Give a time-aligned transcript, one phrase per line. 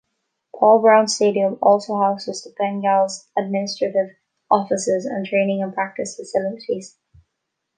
[0.57, 4.15] Paul Brown Stadium also houses the Bengals' administrative
[4.49, 6.97] offices and training and practice facilities.